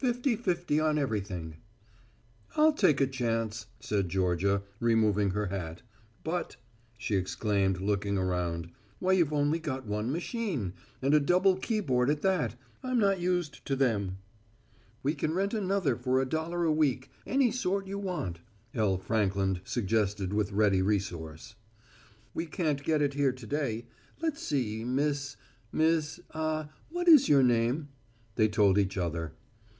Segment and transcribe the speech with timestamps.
[0.00, 1.56] "Fifty fifty on everything."
[2.56, 5.82] "I'll take a chance," said Georgia, removing her hat.
[6.24, 6.56] "But,"
[6.96, 10.72] she exclaimed, looking around, "why you've only got one machine
[11.02, 12.54] and a double keyboard at that.
[12.82, 14.16] I'm not used to them."
[15.02, 18.38] "We can rent another for a dollar a week any sort you want,"
[18.72, 18.96] L.
[18.96, 21.56] Frankland suggested with ready resource.
[22.32, 23.84] "We can't get it here to day.
[24.22, 25.36] Let's see, Miss,
[25.72, 27.90] Miss ah what is your name?"
[28.36, 29.34] They told each other.